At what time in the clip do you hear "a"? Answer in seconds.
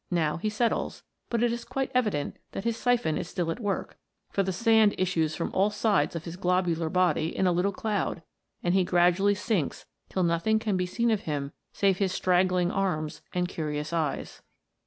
7.45-7.51